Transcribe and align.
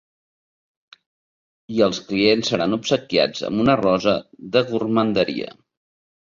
I 1.75 1.83
els 1.89 1.99
clients 2.07 2.51
seran 2.55 2.77
obsequiats 2.79 3.45
amb 3.53 3.63
una 3.67 3.79
rosa 3.85 4.17
de 4.57 4.67
gormanderia. 4.75 5.57